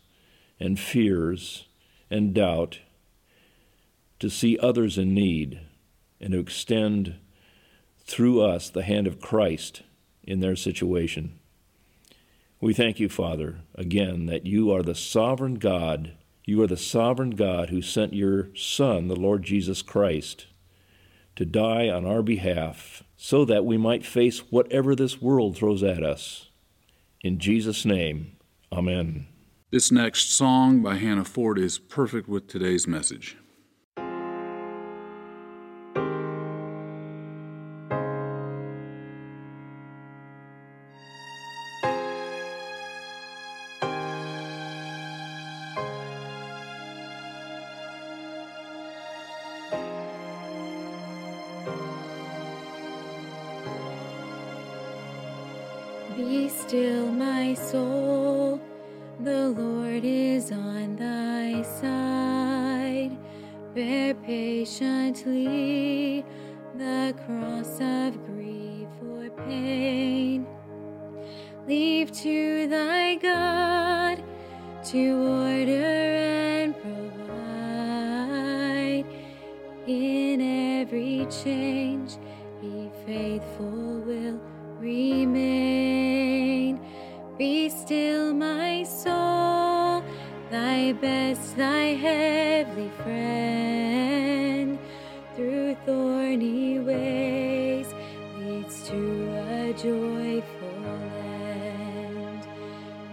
and 0.59 0.79
fears 0.79 1.67
and 2.11 2.35
doubt 2.35 2.81
to 4.23 4.31
see 4.31 4.57
others 4.59 4.99
in 4.99 5.13
need 5.13 5.59
and 6.21 6.33
to 6.33 6.39
extend 6.39 7.17
through 8.05 8.41
us 8.41 8.71
the 8.71 8.85
hand 8.85 9.09
of 9.09 9.21
Christ 9.21 9.83
in 10.23 10.39
their 10.39 10.55
situation. 10.55 11.41
We 12.61 12.73
thank 12.73 13.01
you, 13.01 13.09
Father, 13.09 13.63
again, 13.75 14.27
that 14.27 14.47
you 14.47 14.71
are 14.71 14.85
the 14.85 14.95
sovereign 14.95 15.57
God. 15.57 16.13
You 16.45 16.63
are 16.63 16.69
the 16.69 16.77
sovereign 16.77 17.31
God 17.31 17.71
who 17.71 17.83
sent 17.83 18.15
your 18.15 18.51
Son, 18.55 19.09
the 19.09 19.17
Lord 19.17 19.43
Jesus 19.43 19.83
Christ, 19.83 20.47
to 21.35 21.45
die 21.45 21.89
on 21.89 22.07
our 22.07 22.23
behalf 22.23 23.03
so 23.17 23.45
that 23.47 23.65
we 23.65 23.77
might 23.77 24.07
face 24.07 24.53
whatever 24.53 24.95
this 24.95 25.21
world 25.21 25.57
throws 25.57 25.83
at 25.83 26.05
us. 26.05 26.49
In 27.23 27.41
Jesus' 27.41 27.85
name, 27.85 28.37
Amen. 28.71 29.27
This 29.73 29.91
next 29.91 30.31
song 30.31 30.81
by 30.81 30.95
Hannah 30.95 31.25
Ford 31.25 31.59
is 31.59 31.81
perfect 31.81 32.29
with 32.29 32.47
today's 32.47 32.87
message. 32.87 33.37
Be 56.23 56.49
still, 56.49 57.11
my 57.11 57.53
soul. 57.55 58.61
The 59.19 59.49
Lord 59.49 60.05
is 60.05 60.53
on 60.53 60.95
thy 60.95 61.63
side. 61.63 63.19
Bear 63.75 64.15
patiently 64.15 66.25
the 66.77 67.13
cross 67.27 67.81
of 67.81 68.25
grief 68.25 68.87
or 69.05 69.31
pain. 69.49 70.47
Leave 71.67 72.13
to 72.13 72.69
thy 72.69 73.17
God 73.17 74.23
to 74.91 75.03
order 75.43 76.15
and 76.63 76.73
provide. 76.81 77.35
In 79.89 80.41
every 80.81 81.27
change, 81.27 81.82
thy 91.55 91.95
heavenly 91.95 92.91
friend. 93.03 94.79
Through 95.35 95.75
thorny 95.87 96.79
ways 96.79 97.93
leads 98.39 98.87
to 98.89 98.97
a 98.97 99.73
joyful 99.73 100.85
end. 101.25 102.47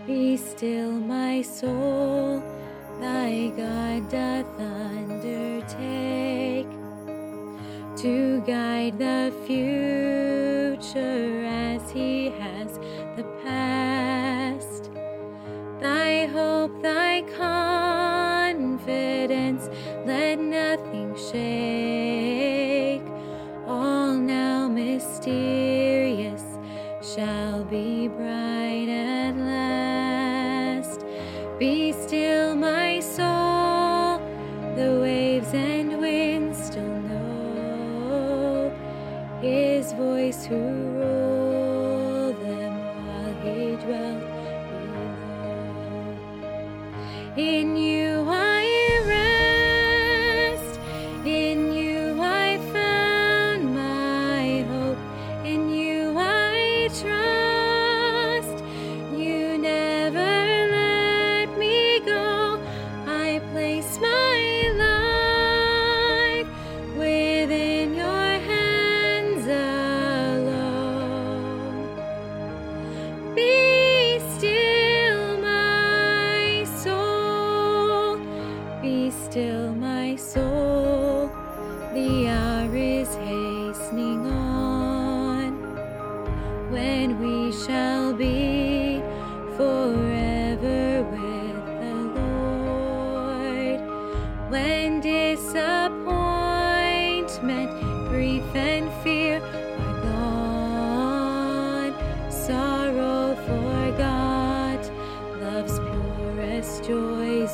Be 0.05 0.37
still, 0.37 0.91
my 0.91 1.41
soul, 1.41 2.43
thy 2.99 3.51
God 3.55 4.09
doth 4.09 4.59
undertake 4.59 6.67
to 7.97 8.41
guide 8.41 8.97
the 8.97 9.31
future 9.45 11.38
his 39.41 39.93
voice 39.93 40.45
who 40.45 40.55
ruled 40.55 42.35
them 42.41 42.73
while 43.07 43.33
he 43.41 43.75
dwelt 43.77 44.21
below. 44.35 45.17
In 47.37 47.77
you 47.77 47.88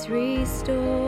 restored. 0.10 1.05